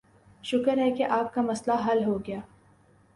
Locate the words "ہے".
0.77-0.89